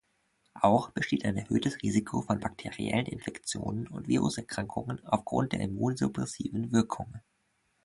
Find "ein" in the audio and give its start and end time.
1.25-1.37